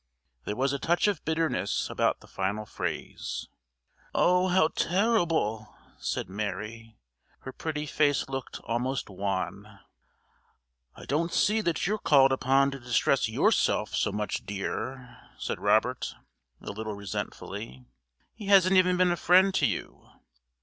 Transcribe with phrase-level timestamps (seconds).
[0.45, 3.49] There was a touch of bitterness about the final phrase.
[4.15, 6.97] "Oh, how terrible!" said Mary.
[7.41, 9.79] Her pretty face looked almost wan.
[10.95, 16.15] "I don't see that you're called upon to distress yourself so much, dear," said Robert,
[16.59, 17.85] a little resentfully.
[18.33, 20.09] "He hasn't even been a friend to you."